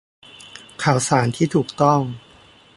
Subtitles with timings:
[0.83, 2.01] ข่าวสารที่ถูกต้อง